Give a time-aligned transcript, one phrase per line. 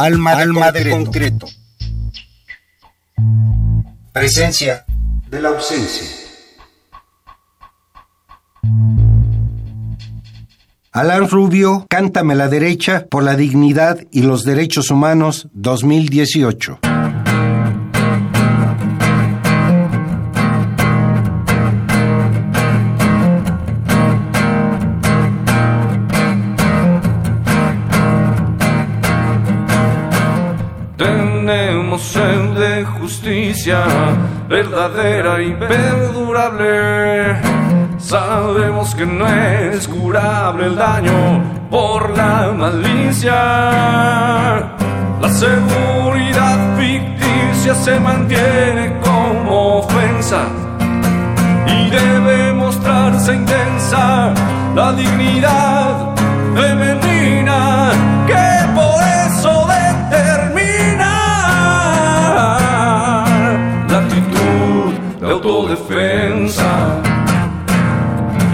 [0.00, 1.48] Alma, Alma de concreto.
[4.12, 4.84] Presencia
[5.28, 6.06] de la ausencia.
[10.92, 16.78] Alan Rubio, Cántame la derecha por la dignidad y los derechos humanos 2018.
[33.00, 33.84] Justicia
[34.48, 37.36] verdadera y perdurable.
[37.98, 43.34] Sabemos que no es curable el daño por la malicia.
[45.20, 50.46] La seguridad ficticia se mantiene como ofensa
[51.66, 54.32] y debe mostrarse intensa
[54.74, 56.14] la dignidad
[56.54, 57.07] femenina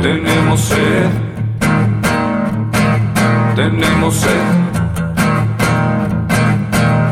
[0.01, 1.11] Tenemos sed,
[3.55, 4.31] tenemos sed,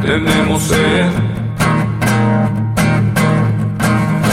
[0.02, 1.10] tenemos sed.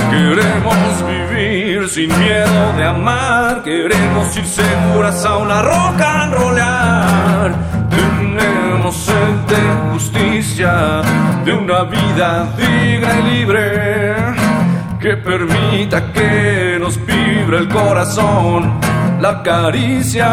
[0.09, 7.55] Queremos vivir sin miedo de amar, queremos ir seguras a una roca and.
[7.89, 11.01] Tenemos sed de justicia,
[11.43, 13.98] de una vida digna y libre
[14.99, 18.79] que permita que nos vibre el corazón
[19.21, 20.27] la caricia.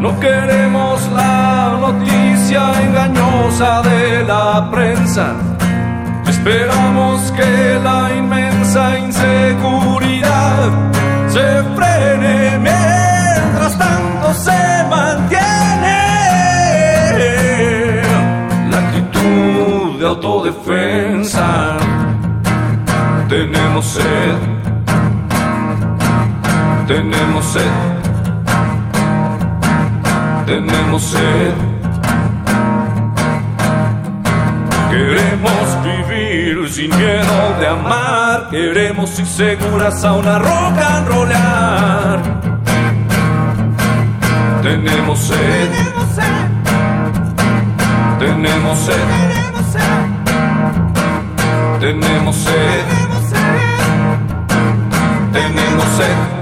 [0.00, 5.34] No queremos la noticia engañosa de la prensa.
[6.28, 10.95] Esperamos que la inmensa inseguridad
[23.76, 24.38] tenemos sed,
[26.86, 27.62] tenemos sed,
[30.46, 31.54] tenemos sed.
[34.90, 42.22] Queremos vivir sin miedo de amar, queremos ir seguras a una roca and rollar.
[44.62, 45.70] Tenemos sed,
[48.18, 49.88] tenemos sed, tenemos sed,
[51.78, 53.05] tenemos sed.
[55.36, 56.35] tenemos sed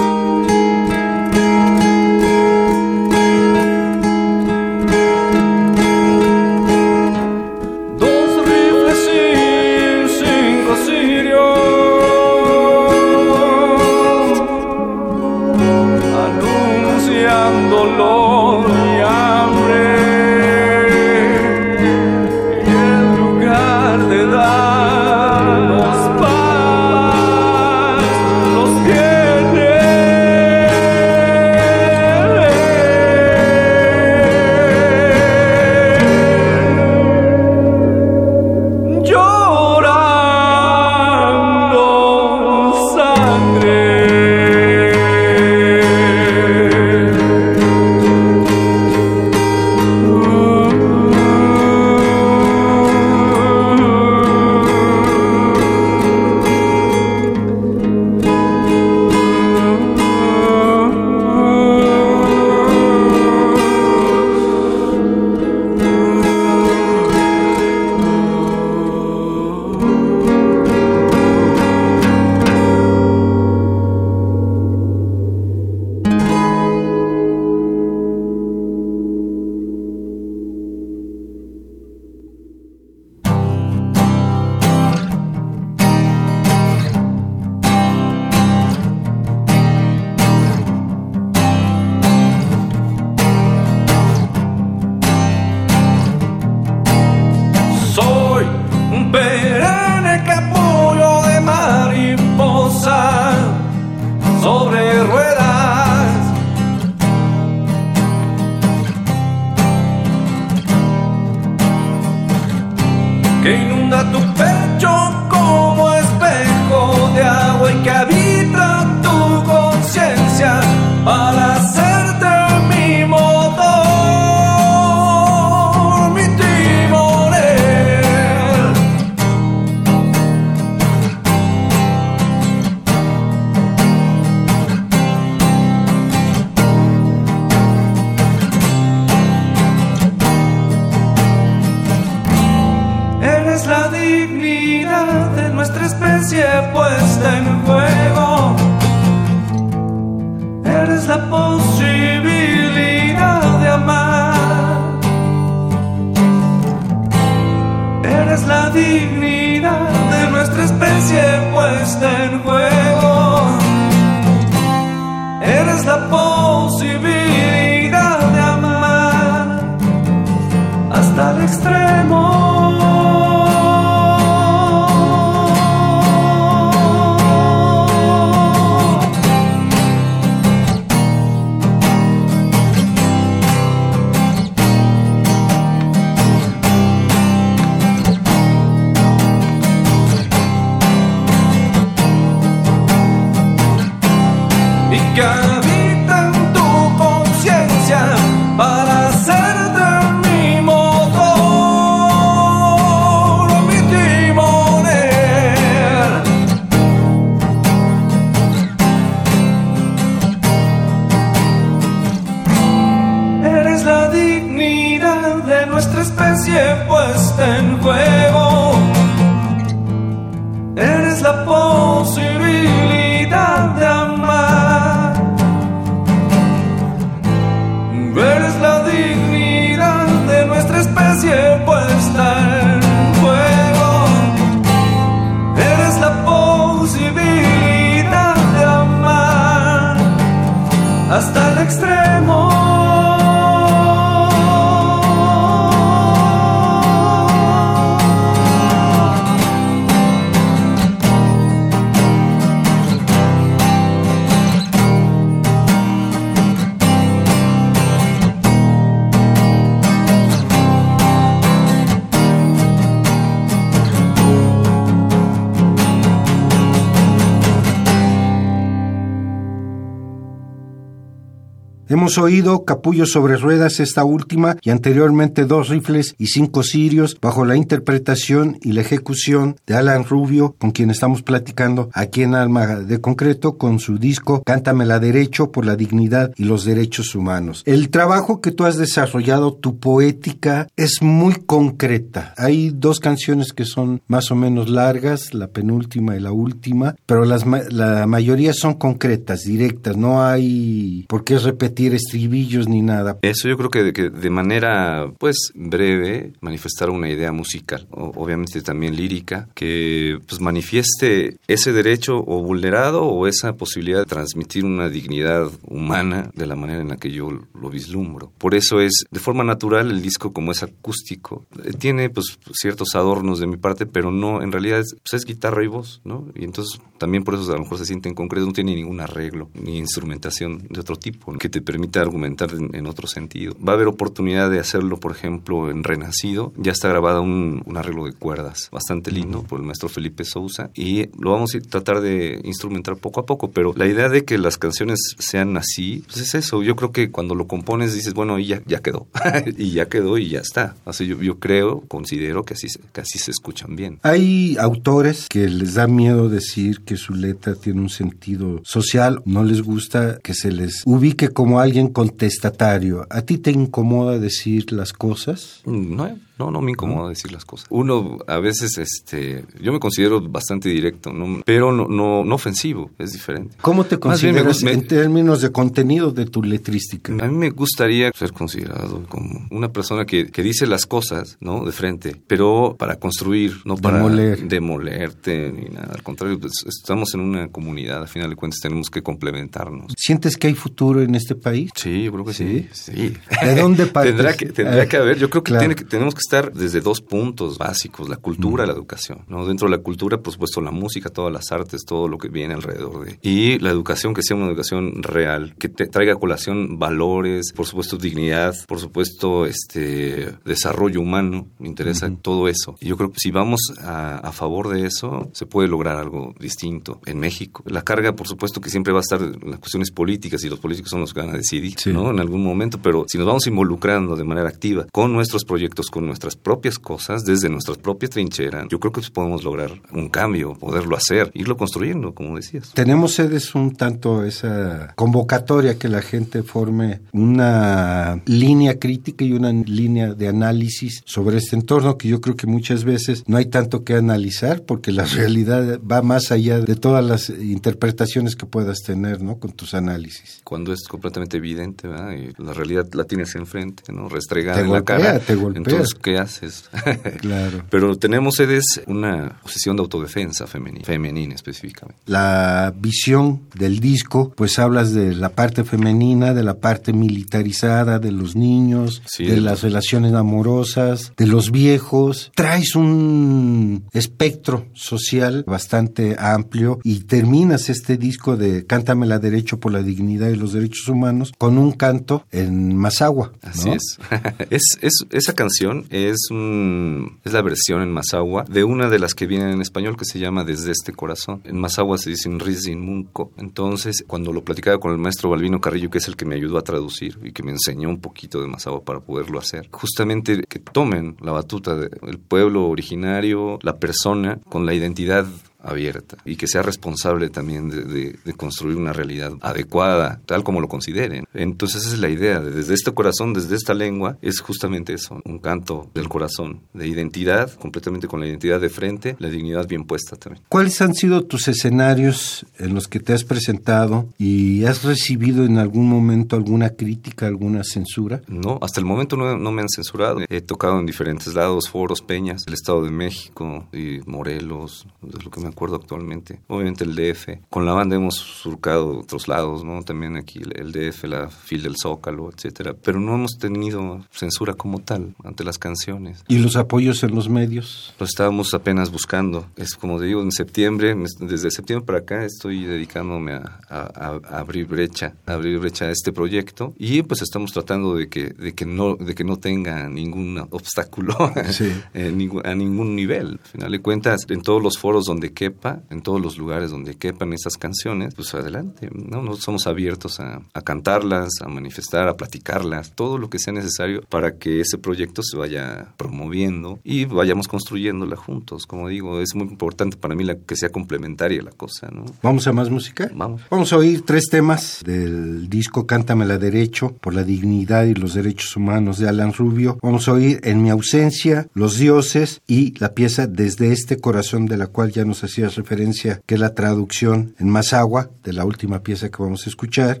[272.18, 277.56] Oído Capullo sobre Ruedas, esta última, y anteriormente Dos Rifles y Cinco Sirios, bajo la
[277.56, 283.00] interpretación y la ejecución de Alan Rubio, con quien estamos platicando aquí en Alma de
[283.00, 287.62] Concreto, con su disco Cántamela Derecho por la Dignidad y los Derechos Humanos.
[287.66, 292.34] El trabajo que tú has desarrollado, tu poética, es muy concreta.
[292.36, 297.24] Hay dos canciones que son más o menos largas, la penúltima y la última, pero
[297.24, 303.18] las, la mayoría son concretas, directas, no hay por qué repetir estribillos ni nada.
[303.22, 309.48] Eso yo creo que de, manera pues breve manifestar una idea musical, obviamente también lírica,
[309.54, 316.30] que pues manifieste ese derecho o vulnerado o esa posibilidad de transmitir una dignidad humana
[316.34, 318.32] de la manera en la que yo lo vislumbro.
[318.38, 322.94] Por eso es de forma natural el disco como es acústico, eh, tiene pues ciertos
[322.94, 326.26] adornos de mi parte, pero no, en realidad es, pues, es guitarra y voz, ¿no?
[326.34, 329.00] Y entonces también por eso a lo mejor se siente en concreto, no tiene ningún
[329.00, 333.54] arreglo ni instrumentación de otro tipo que te permita argumentar en, otro sentido.
[333.66, 338.06] Va a haber oportunidad de hacerlo, por ejemplo, en Renacido, ya está grabado un, arreglo
[338.06, 342.40] de cuerdas bastante lindo por el maestro Felipe Sousa y lo vamos a tratar de
[342.44, 346.34] instrumentar poco a poco, pero la idea de que las canciones sean así, pues es
[346.34, 349.06] eso, yo creo que cuando lo compones dices, bueno, y ya, ya quedó,
[349.58, 350.76] y ya quedó y ya está.
[350.84, 353.98] Así yo, yo creo, considero que así, que así se escuchan bien.
[354.02, 359.44] Hay autores que les da miedo decir que su letra tiene un sentido social, no
[359.44, 363.06] les gusta que se les ubique como alguien contestatario.
[363.10, 365.60] ¿A ti te incomoda decir las cosas?
[365.64, 367.66] No, no, no me incomoda decir las cosas.
[367.70, 371.42] Uno a veces, este, yo me considero bastante directo, ¿no?
[371.44, 373.56] pero no, no, no ofensivo, es diferente.
[373.60, 377.12] ¿Cómo te consideras en términos de contenido de tu letrística?
[377.12, 381.64] A mí me gustaría ser considerado como una persona que, que dice las cosas, ¿no?
[381.64, 385.94] De frente, pero para construir, no para demolerte ni nada.
[385.94, 389.92] Al contrario, pues, estamos en una comunidad, a final de cuentas tenemos que complementarnos.
[389.96, 391.70] ¿Sientes que hay futuro en este país?
[391.74, 392.68] Sí, yo creo que sí.
[392.72, 393.14] sí.
[393.42, 394.14] ¿De dónde partes?
[394.14, 397.00] tendrá que, tendrá que haber, yo creo que, tiene que tenemos que estar desde dos
[397.00, 399.24] puntos básicos, la cultura y la educación.
[399.28, 399.46] ¿no?
[399.46, 402.54] Dentro de la cultura, por supuesto, la música, todas las artes, todo lo que viene
[402.54, 403.18] alrededor de.
[403.22, 407.66] Y la educación, que sea una educación real, que te traiga a colación valores, por
[407.66, 412.76] supuesto, dignidad, por supuesto, este desarrollo humano, me interesa todo eso.
[412.80, 417.00] Y yo creo que si vamos a, favor de eso, se puede lograr algo distinto
[417.06, 417.62] en México.
[417.66, 420.58] La carga, por supuesto, que siempre va a estar en las cuestiones políticas y los
[420.58, 422.10] políticos son los que van a decidir, ¿no?
[422.10, 426.06] En algún momento, pero si nos vamos involucrando de manera activa con nuestros proyectos, con
[426.16, 430.96] nuestras propias cosas, desde nuestras propias trincheras, yo creo que podemos lograr un cambio, poderlo
[430.96, 432.72] hacer, irlo construyendo, como decías.
[432.72, 439.52] Tenemos sedes un tanto esa convocatoria que la gente forme una línea crítica y una
[439.52, 443.84] línea de análisis sobre este entorno que yo creo que muchas veces no hay tanto
[443.84, 449.20] que analizar porque la realidad va más allá de todas las interpretaciones que puedas tener,
[449.20, 449.38] ¿no?
[449.38, 450.40] Con tus análisis.
[450.44, 452.12] Cuando es completamente evidente, ¿verdad?
[452.12, 454.08] Y la realidad la tienes enfrente, ¿no?
[454.08, 455.18] Restregada en la cara.
[455.18, 455.58] Te golpea.
[455.58, 456.70] Entonces, ¿qué haces?
[457.20, 457.64] claro.
[457.68, 462.00] Pero tenemos sedes una posición de autodefensa femenina, femenina específicamente.
[462.06, 468.12] La visión del disco, pues hablas de la parte femenina, de la parte militarizada, de
[468.12, 472.30] los niños, de las relaciones amorosas, de los viejos.
[472.36, 479.72] Traes un espectro social bastante amplio y terminas este disco de Cántame la derecho por
[479.72, 483.32] la dignidad y los derechos humanos con un canto en Mazagua.
[483.42, 483.98] Así es.
[484.50, 484.62] es.
[484.82, 484.92] es.
[485.10, 489.62] Esa canción es, es la versión en Mazagua de una de las que vienen en
[489.62, 491.40] español que se llama Desde este corazón.
[491.44, 493.32] En Mazagua se dice Rizin Munco.
[493.36, 496.58] Entonces, cuando lo platicaba con el maestro Balbino Carrillo, que es el que me ayudó
[496.58, 500.58] a traducir y que me enseñó un poquito de Mazagua para poderlo hacer, justamente que
[500.58, 505.26] tomen la batuta del pueblo originario, la persona, con la identidad
[505.66, 511.24] abierta y que sea responsable también de, construir una realidad adecuada, tal como lo consideren.
[511.34, 515.38] Entonces esa es la idea, desde este corazón, desde esta lengua, es justamente eso, un
[515.38, 520.16] canto del corazón, de identidad, completamente con la identidad de frente, la dignidad bien puesta
[520.16, 520.44] también.
[520.48, 525.58] ¿Cuáles han sido tus escenarios en los que te has presentado y has recibido en
[525.58, 528.22] algún momento alguna crítica, alguna censura?
[528.28, 530.20] No, hasta el momento no, no me han censurado.
[530.28, 535.30] He tocado en diferentes lados, foros, peñas, el Estado de México y Morelos, de lo
[535.30, 536.40] que me acuerdo actualmente.
[536.48, 537.40] Obviamente el DF.
[537.48, 539.82] Con la banda hemos surcado otros lados, ¿no?
[539.82, 542.74] También aquí el DF, la FIL del Zócalo, etcétera.
[542.74, 546.22] Pero no hemos tenido censura como tal ante las canciones.
[546.28, 547.94] ¿Y los apoyos en los medios?
[547.98, 549.46] Lo estábamos apenas buscando.
[549.56, 555.32] Es como digo, en septiembre, desde septiembre para acá estoy dedicándome a, abrir brecha, a
[555.32, 556.74] abrir brecha a este proyecto.
[556.78, 561.16] Y pues estamos tratando de que, de que, no, de que no tenga ningún obstáculo
[562.44, 563.40] a ningún nivel.
[563.42, 566.70] Al final de cuentas, en todos los foros donde quede quepa, en todos los lugares
[566.70, 569.22] donde quepan esas canciones, pues adelante, ¿no?
[569.22, 574.02] Nosotros somos abiertos a, a cantarlas, a manifestar, a platicarlas, todo lo que sea necesario
[574.08, 578.66] para que ese proyecto se vaya promoviendo y vayamos construyéndola juntos.
[578.66, 582.06] Como digo, es muy importante para mí la, que sea complementaria la cosa, ¿no?
[582.22, 583.08] ¿Vamos a más música?
[583.14, 583.42] Vamos.
[583.48, 588.56] Vamos a oír tres temas del disco Cántamela Derecho por la dignidad y los derechos
[588.56, 589.78] humanos de Alan Rubio.
[589.80, 594.56] Vamos a oír En mi ausencia, Los dioses y la pieza Desde este corazón de
[594.56, 598.44] la cual ya nos hacías referencia, que es la traducción en más agua de la
[598.44, 600.00] última pieza que vamos a escuchar,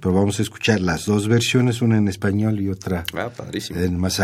[0.00, 3.30] pero vamos a escuchar las dos versiones, una en español y otra Ah,
[3.70, 4.20] en más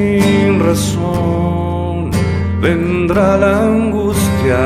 [0.00, 2.10] sin razón,
[2.60, 4.62] vendrá la angustia,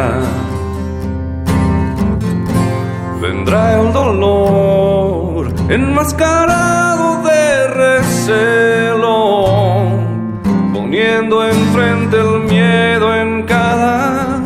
[3.21, 7.45] vendrá el dolor enmascarado de
[7.83, 9.25] recelo,
[10.73, 14.41] poniendo enfrente el miedo en cada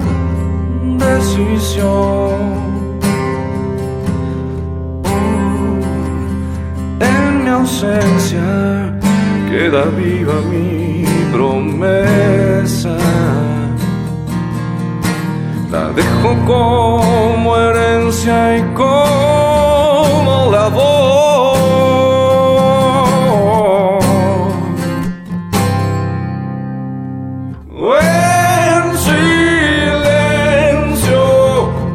[1.07, 2.39] decisión.
[7.11, 8.88] En mi ausencia
[9.49, 12.97] queda viva mi promesa.
[15.71, 21.59] La dejo como herencia y como labor.
[28.01, 28.85] En
[29.89, 31.23] silencio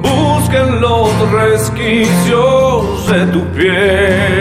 [0.02, 4.33] busquen los resquicios de tu piel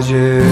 [0.00, 0.47] como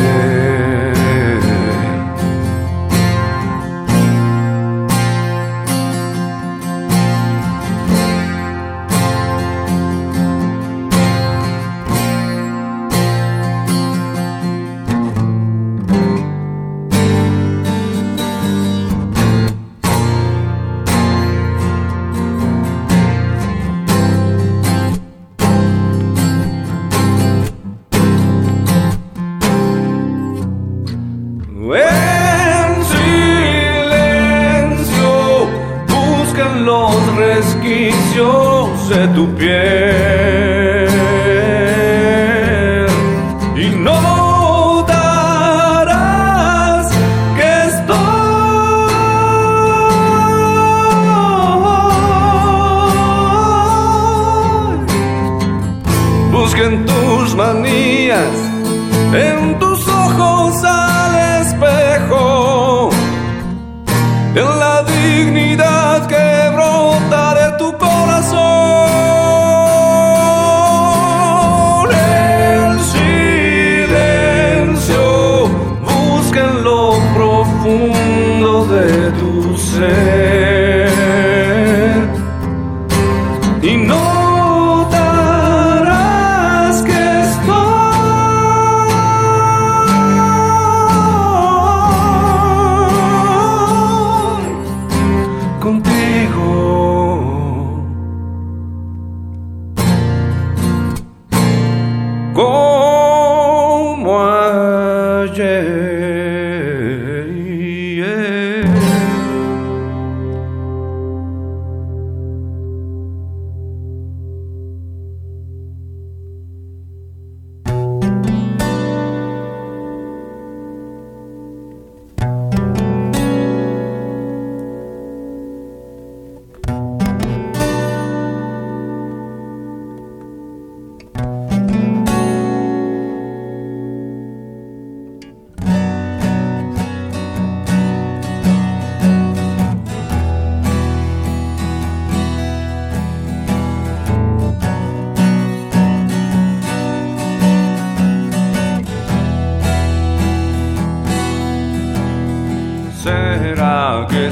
[39.15, 39.96] tu piel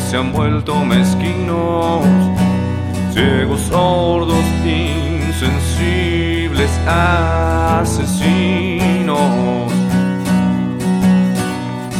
[0.01, 2.03] se han vuelto mezquinos,
[3.13, 8.11] ciegos, sordos, insensibles, asesinos?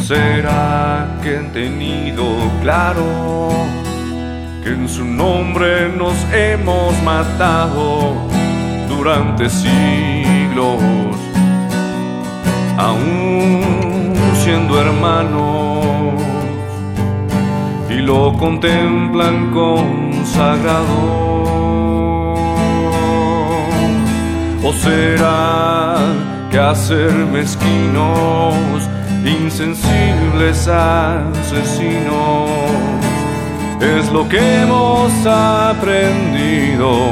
[0.03, 2.25] ¿Será que han tenido
[2.63, 3.05] claro
[4.63, 8.15] que en su nombre nos hemos matado
[8.89, 10.83] durante siglos?
[12.77, 15.64] Aún siendo hermanos
[18.05, 21.25] lo contemplan consagrado.
[24.63, 25.97] ¿O será
[26.51, 28.55] que hacer mezquinos,
[29.25, 32.51] insensibles asesinos,
[33.81, 37.11] es lo que hemos aprendido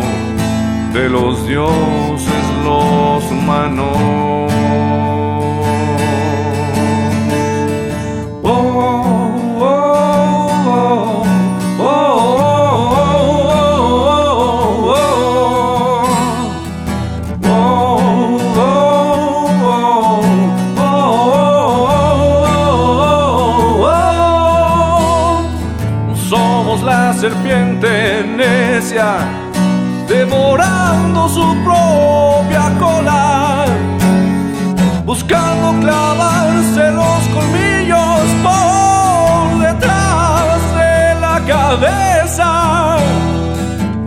[0.93, 4.62] de los dioses los humanos?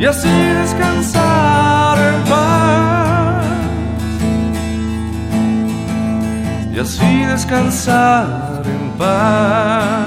[0.05, 3.45] Y así descansar en paz.
[6.75, 10.04] Y así descansar en paz.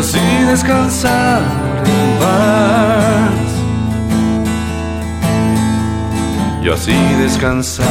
[0.00, 1.42] Así descansar
[1.84, 3.50] en paz.
[6.62, 7.88] y así descansar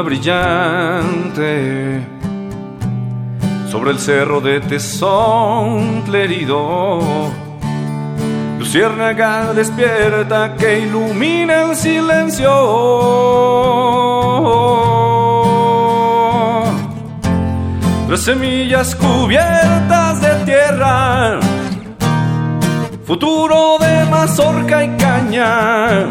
[0.00, 1.52] brillante
[3.70, 7.00] sobre el cerro de Tesón herido.
[8.58, 12.50] Luciérnaga despierta que ilumina el silencio.
[18.06, 21.40] Tres semillas cubiertas de tierra,
[23.04, 26.06] futuro de mazorca y caña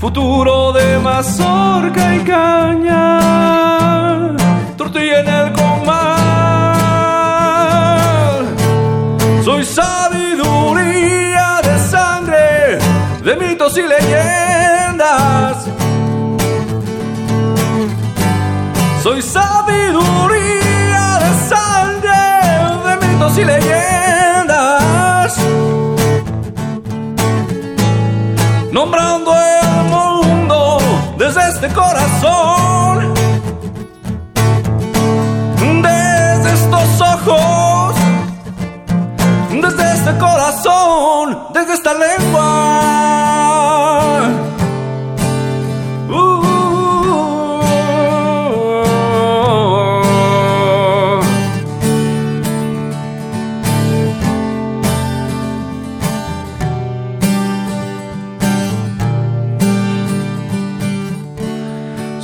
[0.00, 3.20] futuro de mazorca y caña,
[4.78, 6.06] tortilla en el comal.
[9.44, 12.78] Soy sabiduría de sangre,
[13.22, 15.66] de mitos y leyendas.
[19.02, 22.22] Soy sabiduría de sangre,
[22.86, 25.38] de mitos y leyendas.
[28.72, 29.49] Nombrando desde
[31.74, 33.14] corazón,
[35.82, 37.94] desde estos ojos,
[39.50, 42.79] desde este corazón, desde esta lengua.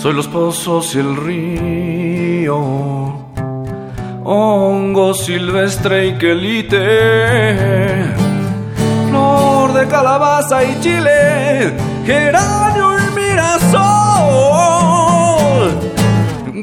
[0.06, 2.56] Soy los pozos y el río,
[4.22, 7.34] hongo silvestre y quelite,
[9.08, 11.72] flor de calabaza y chile,
[12.04, 13.82] geranio y mirasol,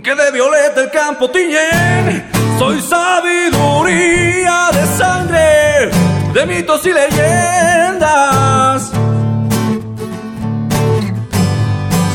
[0.01, 2.23] que de violeta el campo tiñen.
[2.57, 5.91] Soy sabiduría de sangre,
[6.33, 7.92] de mitos y leyendas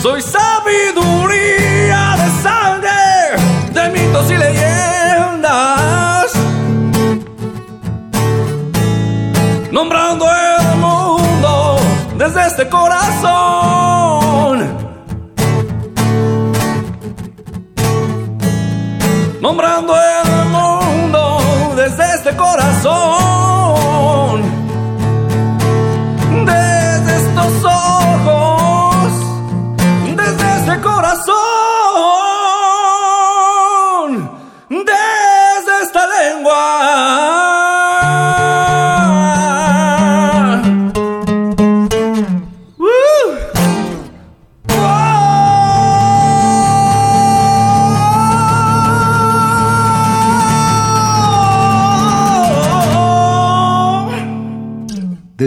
[0.08, 2.88] Soy sabiduría de sangre,
[3.74, 6.32] de mitos y leyendas.
[9.70, 11.76] Nombrando el mundo
[12.16, 14.56] desde este corazón.
[19.42, 19.94] Nombrando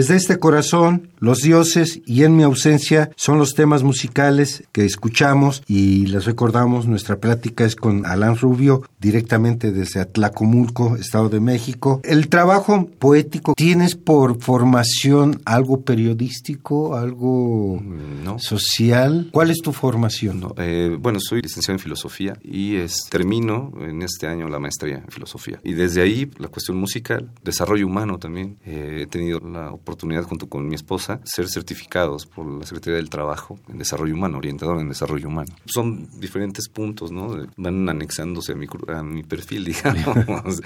[0.02, 5.62] Desde este corazón, los dioses y en mi ausencia son los temas musicales que escuchamos
[5.68, 12.00] y les recordamos, nuestra plática es con Alan Rubio, directamente desde Atlacomulco, Estado de México.
[12.02, 19.28] El trabajo poético, ¿tienes por formación algo periodístico, algo mm, social?
[19.30, 20.52] ¿Cuál es tu formación?
[20.56, 25.12] Eh, bueno, soy licenciado en filosofía y es, termino en este año la maestría en
[25.12, 25.60] filosofía.
[25.62, 28.58] Y desde ahí la cuestión musical, desarrollo humano también.
[28.66, 32.96] Eh, he tenido la oportunidad oportunidad junto con mi esposa ser certificados por la Secretaría
[32.96, 35.54] del Trabajo en Desarrollo Humano, orientador en Desarrollo Humano.
[35.66, 37.36] Son diferentes puntos, ¿no?
[37.56, 40.62] Van anexándose a mi, a mi perfil, digamos.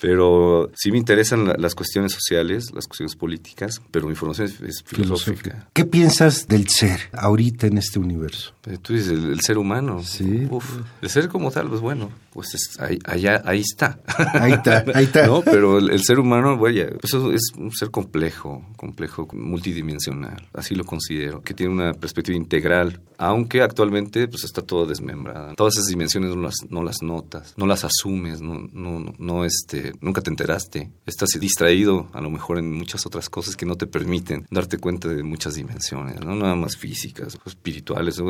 [0.00, 5.68] Pero sí me interesan las cuestiones sociales, las cuestiones políticas, pero mi formación es, filosófica.
[5.72, 8.52] ¿Qué piensas del ser ahorita en este universo?
[8.66, 10.02] Eh, tú dices, el, ser humano.
[10.02, 10.46] Sí.
[10.50, 14.00] Uf, el ser como tal, pues bueno, pues ahí, allá, ahí está.
[14.34, 15.26] Ahí está, ahí está.
[15.26, 15.42] ¿No?
[15.42, 20.48] Pero el, ser humano, vaya, pues es un ser complejo, complejo, multidimensional.
[20.52, 25.54] Así lo considero, que tiene una perspectiva integral, aunque actualmente pues está todo desmembrada.
[25.54, 29.85] Todas esas dimensiones no las, no las notas, no las asumes, no, no, no, este,
[30.00, 30.90] nunca te enteraste.
[31.06, 35.08] Estás distraído a lo mejor en muchas otras cosas que no te permiten darte cuenta
[35.08, 38.20] de muchas dimensiones, no nada más físicas, espirituales.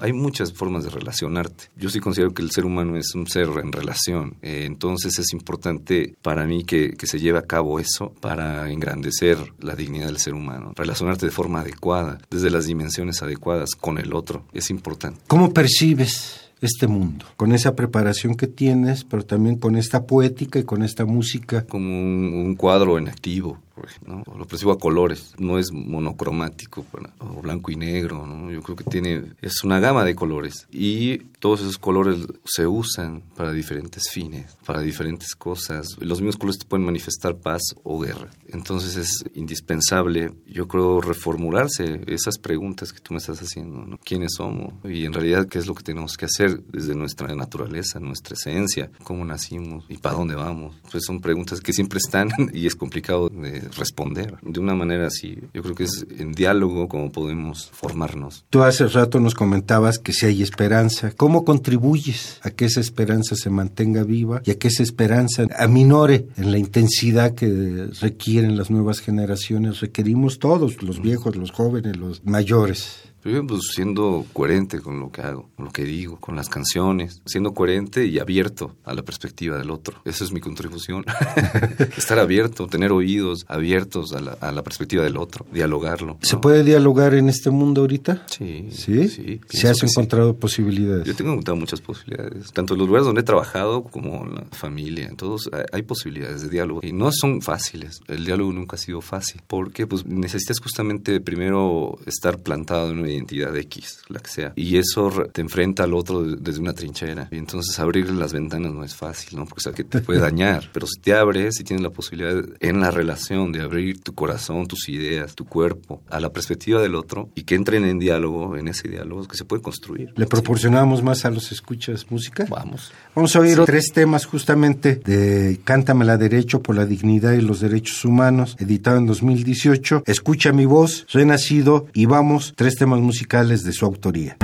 [0.00, 1.64] Hay muchas formas de relacionarte.
[1.76, 4.36] Yo sí considero que el ser humano es un ser en relación.
[4.42, 9.38] Eh, entonces es importante para mí que, que se lleve a cabo eso para engrandecer
[9.60, 10.72] la dignidad del ser humano.
[10.76, 14.46] Relacionarte de forma adecuada, desde las dimensiones adecuadas con el otro.
[14.52, 15.20] Es importante.
[15.26, 20.64] ¿Cómo percibes este mundo, con esa preparación que tienes, pero también con esta poética y
[20.64, 21.66] con esta música.
[21.66, 23.58] Como un, cuadro en activo,
[24.06, 24.22] ¿no?
[24.36, 26.84] Lo percibo a colores, no es monocromático,
[27.18, 28.50] o blanco y negro, ¿no?
[28.50, 33.22] Yo creo que tiene, es una gama de colores y todos esos colores se usan
[33.36, 35.96] para diferentes fines, para diferentes cosas.
[36.00, 38.30] Los mismos colores te pueden manifestar paz o guerra.
[38.48, 43.98] Entonces es indispensable, yo creo, reformularse esas preguntas que tú me estás haciendo, ¿no?
[43.98, 44.72] ¿Quiénes somos?
[44.84, 48.90] Y en realidad, ¿qué es lo que tenemos que hacer desde nuestra naturaleza, nuestra esencia?
[49.02, 49.84] ¿Cómo nacimos?
[49.88, 50.76] ¿Y para dónde vamos?
[50.90, 55.38] Pues son preguntas que siempre están y es complicado de responder de una manera así.
[55.52, 58.44] Yo creo que es en diálogo como podemos formarnos.
[58.50, 63.36] Tú hace rato nos comentabas que si hay esperanza, ¿cómo contribuyes a que esa esperanza
[63.36, 68.70] se mantenga viva y a que esa esperanza aminore en la intensidad que requieren las
[68.70, 69.80] nuevas generaciones?
[69.80, 73.13] Requerimos todos, los viejos, los jóvenes, los mayores.
[73.24, 77.22] Yo, pues, siendo coherente con lo que hago, con lo que digo, con las canciones,
[77.24, 79.96] siendo coherente y abierto a la perspectiva del otro.
[80.04, 81.04] Esa es mi contribución.
[81.96, 86.18] Estar abierto, tener oídos abiertos a la, a la perspectiva del otro, dialogarlo.
[86.20, 88.26] ¿Se puede dialogar en este mundo ahorita?
[88.28, 88.68] Sí.
[88.70, 89.08] ¿Sí?
[89.08, 91.06] sí ¿Se has encontrado posibilidades?
[91.06, 92.52] Yo tengo encontrado muchas posibilidades.
[92.52, 96.42] Tanto en los lugares donde he trabajado como en la familia, en todos hay posibilidades
[96.42, 96.80] de diálogo.
[96.82, 98.00] Y no son fáciles.
[98.06, 99.40] El diálogo nunca ha sido fácil.
[99.46, 104.52] Porque pues necesitas justamente primero estar plantado en una identidad X, la que sea.
[104.56, 107.28] Y eso te enfrenta al otro desde una trinchera.
[107.30, 109.44] Y entonces abrir las ventanas no es fácil, ¿no?
[109.44, 110.70] Porque o sea, que te puede dañar.
[110.72, 114.66] Pero si te abres y tienes la posibilidad en la relación de abrir tu corazón,
[114.66, 118.68] tus ideas, tu cuerpo a la perspectiva del otro y que entren en diálogo, en
[118.68, 120.12] ese diálogo que se puede construir.
[120.16, 122.46] ¿Le proporcionamos más a los escuchas música?
[122.48, 122.92] Vamos.
[123.14, 128.04] Vamos a oír tres temas justamente de Cántamela Derecho por la Dignidad y los Derechos
[128.04, 130.02] Humanos, editado en 2018.
[130.06, 134.36] Escucha mi voz, Renacido y vamos, tres temas musicales de su autoría.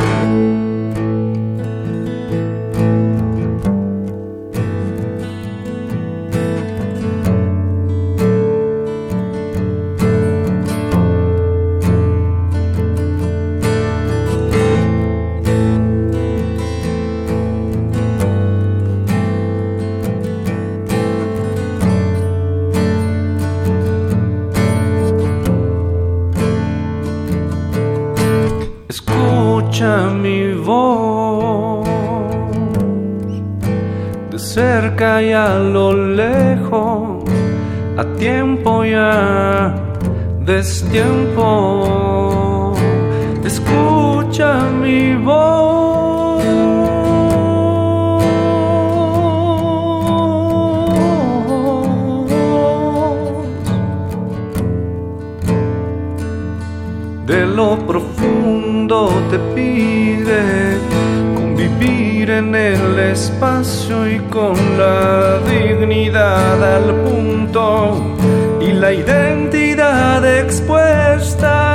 [59.30, 60.76] Te pide
[61.36, 68.16] convivir en el espacio y con la dignidad al punto
[68.60, 71.69] y la identidad expuesta.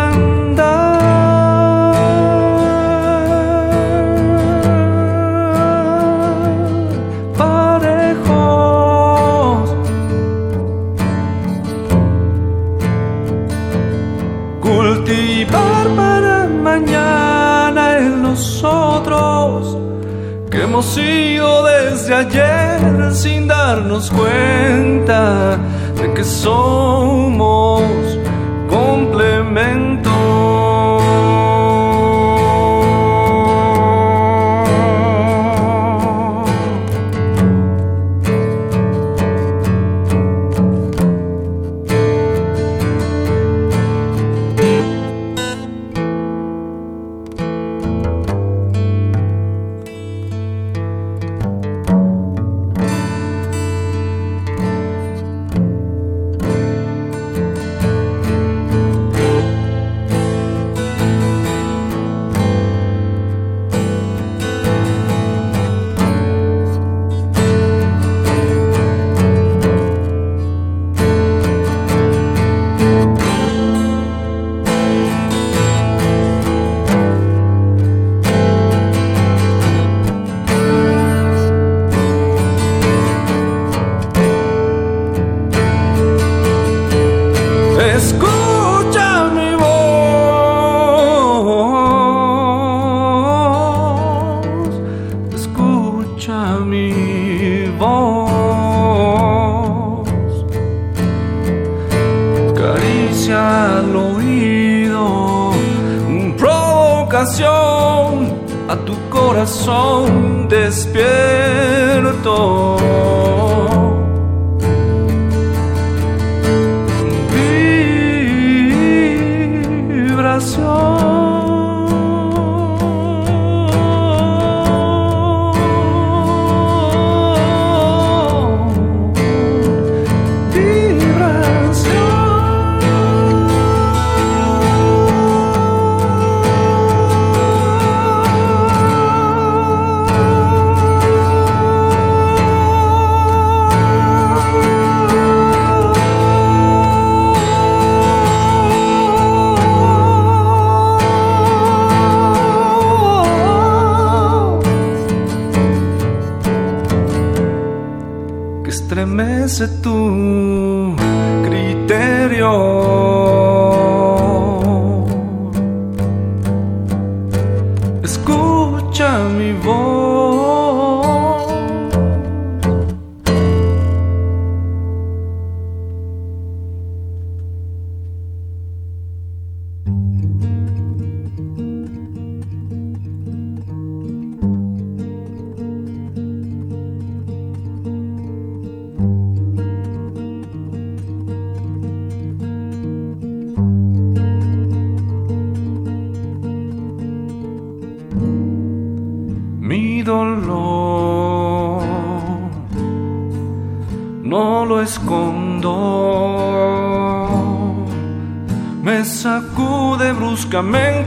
[20.75, 25.57] Hemos sido desde ayer sin darnos cuenta
[26.01, 27.81] de que somos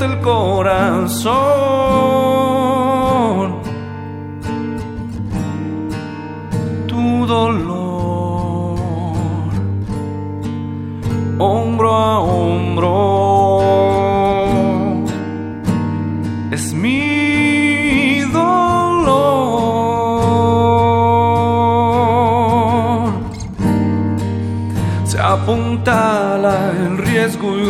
[0.05, 1.38] el corazón.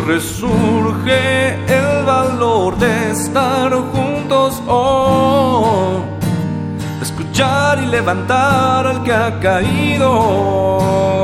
[0.08, 0.48] Riesgo
[1.68, 6.00] y resurge de estar juntos oh,
[7.02, 11.17] escuchar y levantar al que ha caído.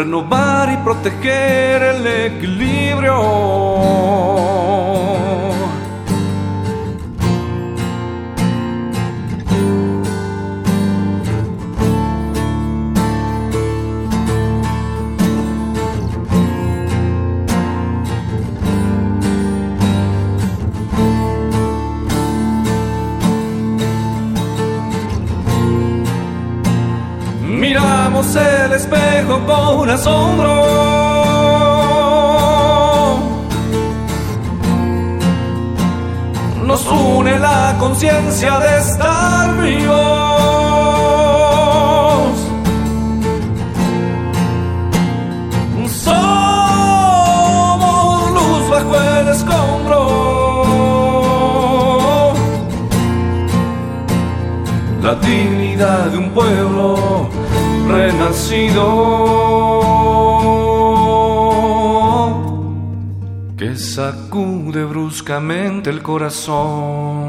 [0.00, 3.14] Renovar y proteger el equilibrio.
[29.20, 30.54] Espejo con asombro.
[36.64, 39.90] Nos une la conciencia de estar vivos.
[46.04, 47.10] Somos
[48.32, 50.00] luz bajo el escombro.
[55.02, 57.39] La dignidad de un pueblo
[58.00, 58.86] renacido
[63.58, 67.19] que sacude bruscamente el corazón.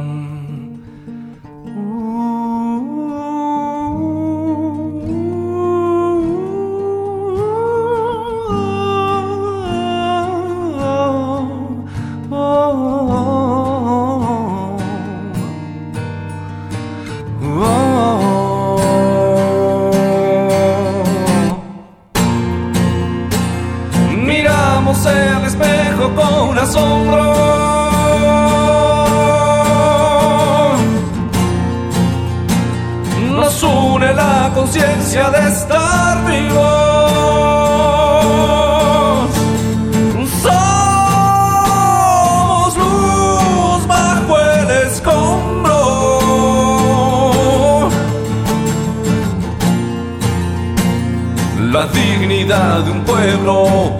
[53.21, 53.91] Pueblo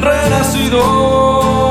[0.00, 1.69] renacido.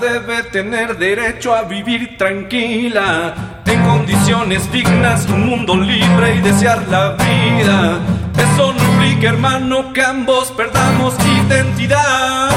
[0.00, 3.34] Debe tener derecho a vivir tranquila,
[3.66, 7.98] en condiciones dignas, un mundo libre y desear la vida.
[8.36, 11.14] Eso no implica, hermano, que ambos perdamos
[11.46, 12.50] identidad.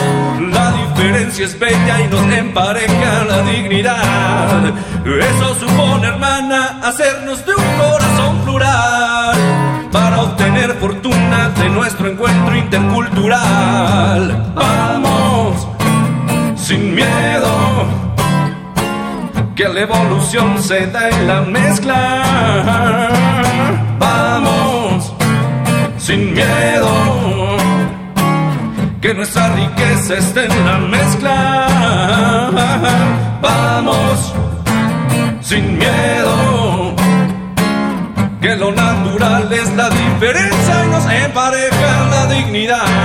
[0.51, 4.73] La diferencia es bella y nos empareja la dignidad.
[5.05, 9.35] Eso supone, hermana, hacernos de un corazón plural
[9.91, 14.51] para obtener fortuna de nuestro encuentro intercultural.
[14.55, 15.22] Vamos
[16.63, 17.85] sin miedo,
[19.53, 23.09] que la evolución se da en la mezcla.
[23.99, 25.13] Vamos,
[25.97, 27.57] sin miedo,
[29.01, 32.49] que nuestra riqueza esté en la mezcla.
[33.41, 34.33] Vamos,
[35.41, 36.95] sin miedo,
[38.39, 43.02] que lo natural es la diferencia y nos empareja la dignidad.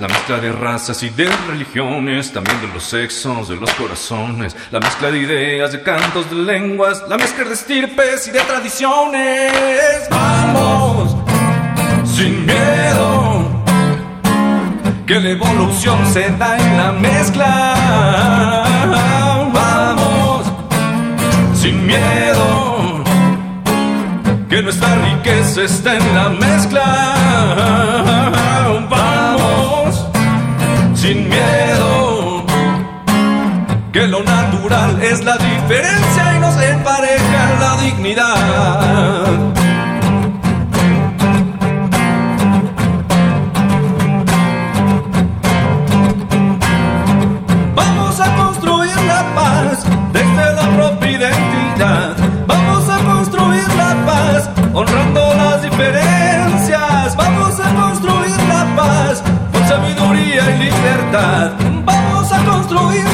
[0.00, 4.80] La mezcla de razas y de religiones, también de los sexos, de los corazones, la
[4.80, 10.08] mezcla de ideas, de cantos, de lenguas, la mezcla de estirpes y de tradiciones.
[10.10, 11.16] Vamos,
[12.04, 13.64] sin miedo,
[15.06, 17.74] que la evolución se da en la mezcla.
[19.52, 20.52] Vamos,
[21.54, 22.81] sin miedo
[24.60, 26.84] nuestra riqueza está en la mezcla.
[28.90, 30.06] Vamos,
[30.94, 32.44] sin miedo,
[33.92, 39.26] que lo natural es la diferencia y nos empareja la dignidad.
[47.74, 49.86] Vamos a construir la paz
[54.74, 61.52] honrando las diferencias, vamos a construir la paz con sabiduría y libertad.
[61.84, 63.11] Vamos a construir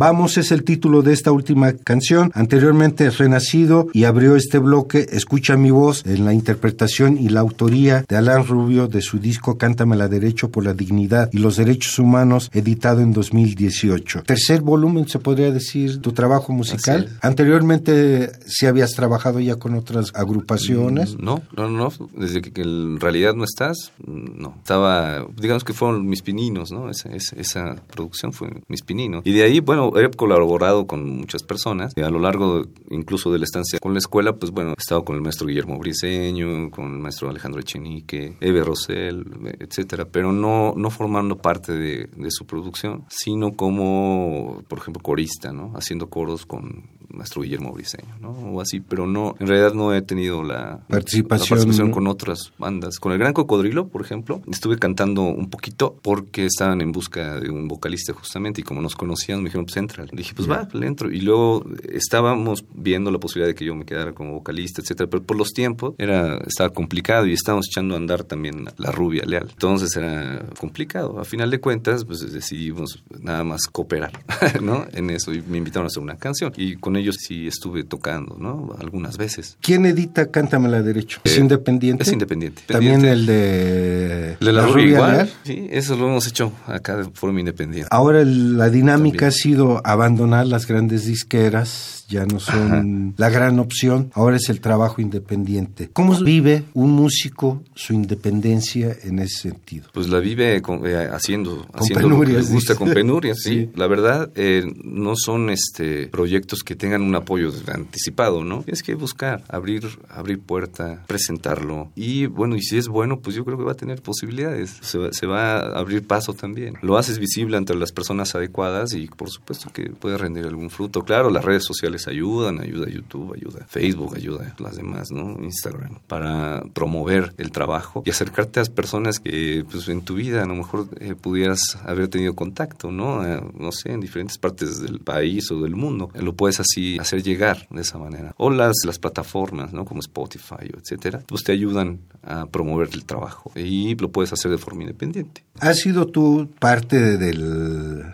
[0.00, 2.32] Vamos es el título de esta última canción.
[2.32, 8.06] Anteriormente Renacido y abrió este bloque Escucha mi voz en la interpretación y la autoría
[8.08, 11.98] de Alan Rubio de su disco Cántame la Derecho por la Dignidad y los Derechos
[11.98, 14.22] Humanos, editado en 2018.
[14.22, 17.10] Tercer volumen, se podría decir, tu trabajo musical.
[17.20, 21.18] Anteriormente, si habías trabajado ya con otras agrupaciones.
[21.18, 21.92] No, no, no.
[22.16, 24.54] Desde que, en realidad no estás, no.
[24.56, 26.88] Estaba, digamos que fueron mis pininos, ¿no?
[26.88, 29.20] Esa, esa, esa producción fue mis pininos.
[29.26, 31.96] Y de ahí, bueno, he colaborado con muchas personas.
[31.96, 35.16] A lo largo incluso de la estancia con la escuela, pues bueno, he estado con
[35.16, 39.24] el maestro Guillermo Briseño, con el maestro Alejandro Echenique, Eve Rosell,
[39.58, 45.52] etcétera, pero no, no formando parte de, de su producción, sino como, por ejemplo, corista,
[45.52, 45.72] ¿no?
[45.74, 48.30] Haciendo coros con maestro Guillermo Briseño, ¿no?
[48.30, 52.98] O así, pero no, en realidad no he tenido la participación, con otras bandas.
[52.98, 57.50] Con el Gran Cocodrilo, por ejemplo, estuve cantando un poquito porque estaban en busca de
[57.50, 60.06] un vocalista justamente y como nos conocían me dijeron, pues entra.
[60.12, 61.10] dije, pues va, le entro.
[61.10, 65.22] Y luego estábamos viendo la posibilidad de que yo me quedara como vocalista, etcétera, pero
[65.22, 69.48] por los tiempos era estaba complicado y estábamos echando a andar también la rubia leal.
[69.50, 71.18] Entonces era complicado.
[71.18, 74.12] A final de cuentas, pues decidimos nada más cooperar,
[74.62, 74.86] ¿no?
[74.92, 78.36] En eso y me invitaron a hacer una canción y con ellos sí estuve tocando,
[78.38, 78.74] ¿no?
[78.78, 79.56] Algunas veces.
[79.60, 81.20] ¿Quién edita Cántame la Derecho?
[81.24, 82.02] ¿Es eh, independiente?
[82.04, 82.62] Es independiente.
[82.66, 85.30] También el de, de la, rubia, igual.
[85.44, 87.88] Sí, eso lo hemos hecho acá de forma independiente.
[87.90, 94.10] Ahora la dinámica ha sido abandonar las grandes disqueras ya no son la gran opción,
[94.14, 95.90] ahora es el trabajo independiente.
[95.92, 99.88] ¿Cómo vive un músico su independencia en ese sentido?
[99.94, 103.70] Pues la vive eh, haciendo, con penurias, le gusta con penurias, sí.
[103.76, 108.62] La verdad, eh, no son este proyectos que tengan un apoyo anticipado, ¿no?
[108.64, 111.92] Tienes que buscar, abrir, abrir puerta, presentarlo.
[111.94, 114.78] Y bueno, y si es bueno, pues yo creo que va a tener posibilidades.
[114.80, 116.74] Se, se va a abrir paso también.
[116.82, 121.02] Lo haces visible ante las personas adecuadas y por supuesto que puede rendir algún fruto.
[121.04, 125.42] Claro, las redes sociales ayudan, ayuda YouTube, ayuda Facebook, ayuda las demás, ¿no?
[125.42, 130.42] Instagram, para promover el trabajo y acercarte a las personas que pues en tu vida
[130.42, 133.26] a lo mejor eh, pudieras haber tenido contacto, ¿no?
[133.26, 136.10] Eh, no sé, en diferentes partes del país o del mundo.
[136.14, 138.34] lo puedes así hacer llegar de esa manera.
[138.36, 139.84] O las, las plataformas, ¿no?
[139.84, 144.58] Como Spotify, etcétera, pues te ayudan a promover el trabajo y lo puedes hacer de
[144.58, 145.44] forma independiente.
[145.58, 148.04] ¿Has sido tú parte del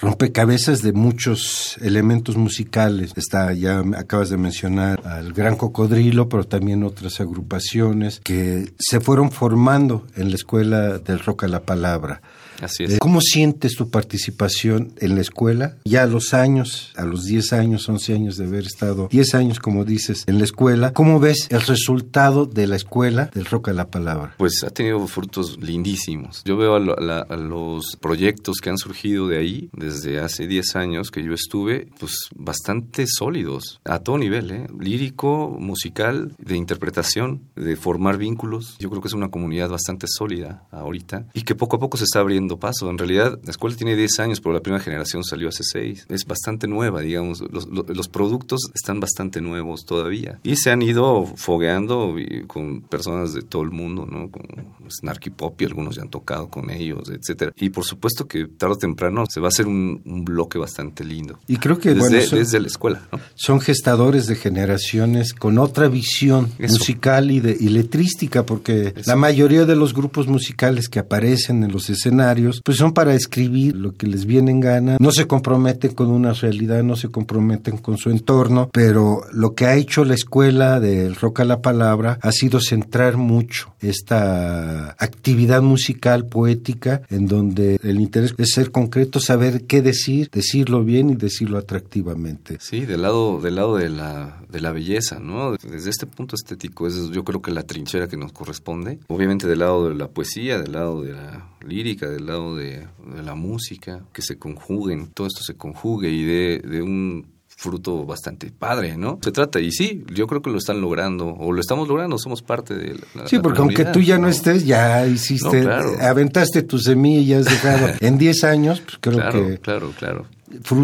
[0.00, 3.12] rompecabezas de muchos elementos musicales.
[3.16, 9.30] Está, ya acabas de mencionar al Gran Cocodrilo, pero también otras agrupaciones que se fueron
[9.30, 12.22] formando en la escuela del rock a la palabra.
[12.60, 12.98] Así es.
[12.98, 15.76] ¿Cómo sientes tu participación en la escuela?
[15.84, 19.58] Ya a los años, a los 10 años, 11 años de haber estado, 10 años
[19.58, 23.72] como dices, en la escuela, ¿cómo ves el resultado de la escuela del rock a
[23.72, 24.34] la palabra?
[24.38, 26.42] Pues ha tenido frutos lindísimos.
[26.44, 31.22] Yo veo a, los proyectos que han surgido de ahí desde hace 10 años que
[31.22, 34.66] yo estuve, pues bastante sólidos, a todo nivel, ¿eh?
[34.78, 38.76] lírico, musical, de interpretación, de formar vínculos.
[38.78, 42.04] Yo creo que es una comunidad bastante sólida ahorita y que poco a poco se
[42.04, 42.90] está abriendo paso.
[42.90, 46.06] En realidad, la escuela tiene 10 años, pero la primera generación salió hace 6.
[46.08, 47.42] Es bastante nueva, digamos.
[47.50, 50.40] Los, productos están bastante nuevos todavía.
[50.42, 52.14] Y se han ido fogueando
[52.46, 54.30] con personas de todo el mundo, ¿no?
[54.30, 54.42] Con
[54.90, 57.52] Snarky Pop y algunos ya han tocado con ellos, etcétera.
[57.56, 61.38] Y por supuesto que tarde o temprano se va a hacer un, bloque bastante lindo.
[61.46, 63.02] Y creo que desde, desde la escuela,
[63.34, 69.64] Son gestadores de generaciones con otra visión musical y, de, y letrística, porque la mayoría
[69.64, 74.06] de los grupos musicales que aparecen en los escenarios pues son para escribir lo que
[74.06, 78.10] les viene en gana, no se comprometen con una realidad, no se comprometen con su
[78.10, 82.60] entorno, pero lo que ha hecho la escuela del rock a la palabra ha sido
[82.60, 89.82] centrar mucho esta actividad musical poética en donde el interés es ser concreto, saber qué
[89.82, 92.58] decir, decirlo bien y decirlo atractivamente.
[92.60, 95.52] Sí, del lado del lado de la de la belleza, ¿no?
[95.52, 98.98] Desde este punto estético es yo creo que la trinchera que nos corresponde.
[99.08, 102.86] Obviamente del lado de la poesía, del lado de la lírica, del lado de,
[103.22, 107.26] la música, que se conjuguen, todo esto se conjugue y de, de un
[107.60, 109.18] fruto bastante padre, ¿no?
[109.22, 112.40] Se trata, y sí, yo creo que lo están logrando, o lo estamos logrando, somos
[112.42, 113.26] parte de la.
[113.26, 115.68] Sí, porque aunque tú ya no, estés, ya hiciste,
[116.00, 119.58] aventaste tus semillas, dejado en 10 años, pues creo que.
[119.58, 120.26] Claro, claro.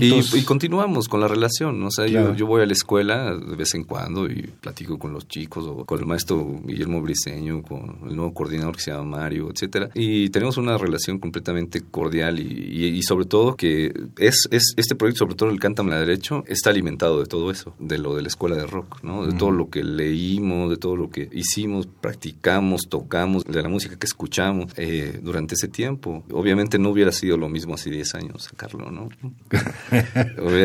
[0.01, 1.83] Y, continuamos con la relación.
[1.83, 5.27] O sea, yo, voy a la escuela de vez en cuando y platico con los
[5.27, 9.51] chicos o con el maestro Guillermo Briseño, con el nuevo coordinador que se llama Mario,
[9.53, 9.91] etcétera.
[9.95, 15.35] Y tenemos una relación completamente cordial y, sobre todo que es, es este proyecto, sobre
[15.35, 18.57] todo el Cántame la Derecho, está alimentado de todo eso, de lo de la escuela
[18.57, 19.27] de rock, ¿no?
[19.27, 23.97] De todo lo que leímos, de todo lo que hicimos, practicamos, tocamos, de la música
[23.99, 26.25] que escuchamos eh, durante ese tiempo.
[26.31, 29.09] Obviamente no hubiera sido lo mismo hace 10 años sacarlo, ¿no?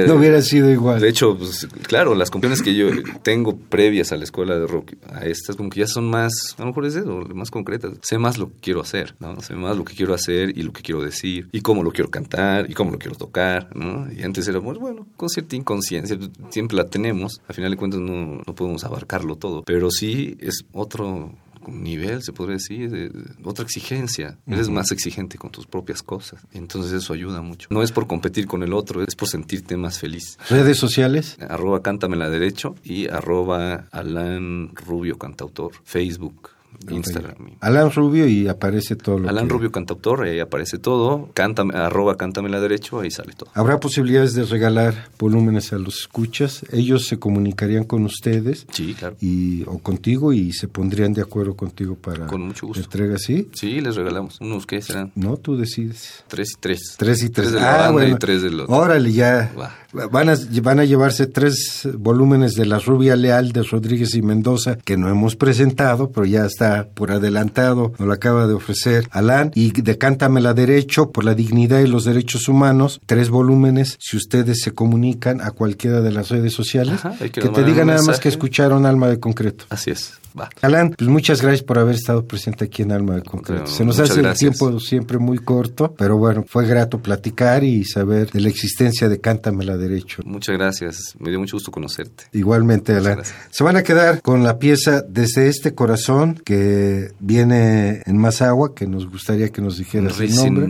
[0.05, 0.99] No hubiera sido igual.
[0.99, 2.87] De hecho, pues, claro, las canciones que yo
[3.23, 6.61] tengo previas a la escuela de rock, a estas como que ya son más, a
[6.61, 7.93] lo mejor es eso, más concretas.
[8.01, 9.41] Sé más lo que quiero hacer, ¿no?
[9.41, 12.09] Sé más lo que quiero hacer y lo que quiero decir, y cómo lo quiero
[12.09, 14.11] cantar, y cómo lo quiero tocar, ¿no?
[14.11, 16.17] Y antes era, pues, bueno, con cierta inconsciencia,
[16.49, 20.65] siempre la tenemos, al final de cuentas no, no podemos abarcarlo todo, pero sí es
[20.73, 21.33] otro
[21.67, 23.11] nivel, se podría decir, de,
[23.43, 24.37] otra exigencia.
[24.47, 26.41] Eres más exigente con tus propias cosas.
[26.51, 27.67] Entonces eso ayuda mucho.
[27.71, 30.37] No es por competir con el otro, es por sentirte más feliz.
[30.49, 31.37] ¿Redes sociales?
[31.39, 35.73] Arroba cántame la derecho y arroba Alan Rubio Cantautor.
[35.83, 36.49] Facebook.
[36.89, 37.35] Instagram.
[37.59, 41.29] Alan Rubio y aparece todo lo Alan Rubio cantautor, ahí aparece todo.
[41.33, 43.49] Cántame, arroba cántame la derecho, ahí sale todo.
[43.53, 46.65] ¿Habrá posibilidades de regalar volúmenes a los escuchas?
[46.71, 48.65] ¿Ellos se comunicarían con ustedes?
[48.71, 49.15] Sí, claro.
[49.21, 52.83] Y, o contigo y se pondrían de acuerdo contigo para con mucho gusto.
[52.83, 53.49] entrega, ¿sí?
[53.53, 54.39] Sí, les regalamos.
[54.41, 55.11] ¿Unos qué serán?
[55.15, 56.23] No, tú decides.
[56.27, 56.95] Tres y tres.
[56.97, 57.49] Tres y tres.
[57.49, 58.69] tres de la ah, banda y tres de los...
[58.69, 59.51] Órale, ya.
[59.93, 64.77] Van a, van a llevarse tres volúmenes de La Rubia Leal de Rodríguez y Mendoza,
[64.77, 69.51] que no hemos presentado, pero ya está por adelantado, nos lo acaba de ofrecer Alan,
[69.53, 74.61] y de Cántamela Derecho por la dignidad y los derechos humanos, tres volúmenes, si ustedes
[74.61, 78.85] se comunican a cualquiera de las redes sociales, que, te digan nada más que escucharon
[78.85, 79.65] Alma de Concreto.
[79.69, 80.20] Así es.
[80.61, 83.67] Alan, pues muchas gracias por haber estado presente aquí en Alma de Concreto.
[83.67, 88.31] Se nos hace el tiempo siempre muy corto, pero bueno, fue grato platicar y saber
[88.31, 90.21] de la existencia de Cántamela Derecho.
[90.25, 92.25] Muchas gracias, me dio mucho gusto conocerte.
[92.33, 93.21] Igualmente, Alan.
[93.49, 98.73] Se van a quedar con la pieza Desde este corazón que viene en más agua,
[98.75, 100.67] que nos gustaría que nos dijeras el nombre.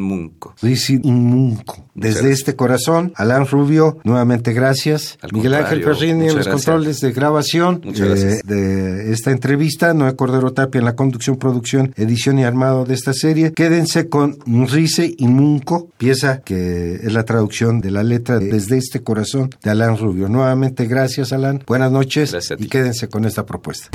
[0.00, 0.54] Munco.
[0.62, 1.88] Risin Munco.
[1.94, 5.18] Desde este corazón, Alan Rubio, nuevamente gracias.
[5.32, 7.80] Miguel Ángel Ferrini en los controles de grabación.
[7.84, 8.42] Muchas gracias.
[8.72, 9.92] Eh, esta entrevista.
[9.92, 13.52] Noé Cordero Tapia en la conducción, producción, edición y armado de esta serie.
[13.52, 19.02] Quédense con Rice y Munco, pieza que es la traducción de la letra Desde este
[19.02, 20.28] corazón de Alan Rubio.
[20.28, 21.62] Nuevamente, gracias, Alan.
[21.66, 23.90] Buenas noches y quédense con esta propuesta.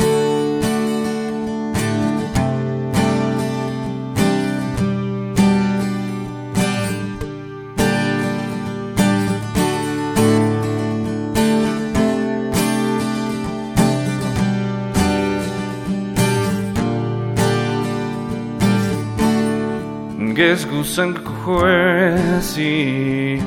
[20.88, 21.15] Gezgusen
[21.45, 23.41] juezi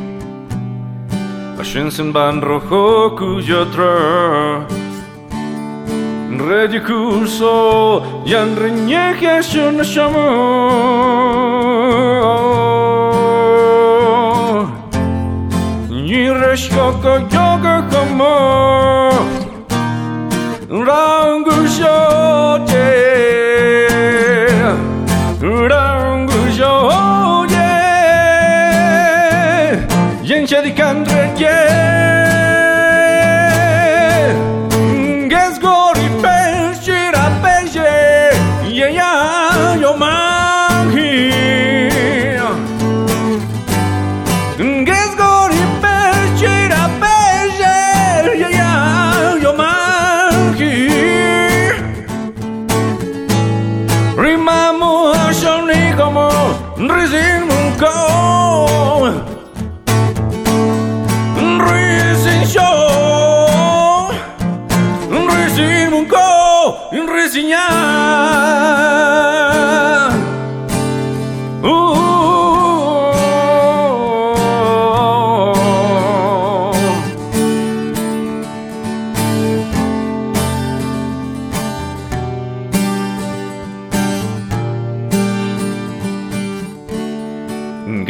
[1.61, 4.67] Ascensen ban rojo cuyotra
[6.49, 10.29] Redicurso yan reñeje shun shamu
[15.91, 19.11] Ni reshkoko yoga como
[20.69, 23.10] Rangu shote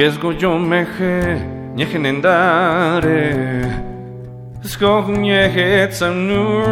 [0.00, 1.44] Gezgo yo meje
[1.76, 3.36] nieje nendare
[4.64, 6.64] Skog nieje tsamnur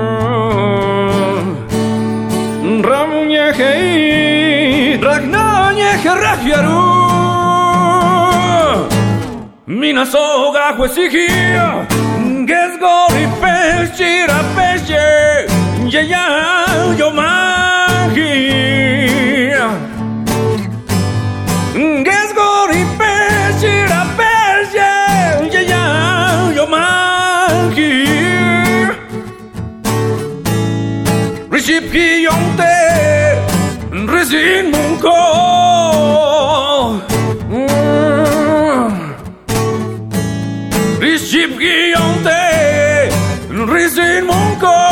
[2.89, 3.71] Ramunieche
[5.03, 6.81] Ragnanieche Rachiaru
[9.67, 11.85] Mina soga Huesigia
[12.49, 15.05] Gesgori pesci ra pesce
[15.93, 16.25] Ya ya
[16.97, 17.68] yo magi
[44.19, 44.88] Rizin munko Rizin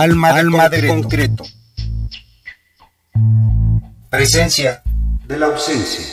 [0.00, 1.44] Alma, Alma de concreto.
[4.08, 4.82] Presencia
[5.28, 6.09] de la ausencia.